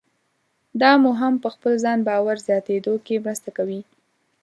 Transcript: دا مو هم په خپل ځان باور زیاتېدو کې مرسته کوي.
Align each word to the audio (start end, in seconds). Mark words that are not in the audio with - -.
دا 0.81 0.91
مو 1.01 1.11
هم 1.21 1.33
په 1.43 1.49
خپل 1.55 1.73
ځان 1.83 1.99
باور 2.07 2.37
زیاتېدو 2.47 2.93
کې 3.05 3.23
مرسته 3.25 3.49
کوي. 3.57 3.81